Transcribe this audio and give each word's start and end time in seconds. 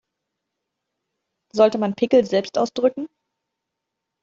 Sollte 1.53 1.77
man 1.77 1.93
Pickel 1.93 2.25
selbst 2.25 2.57
ausdrücken? 2.57 3.07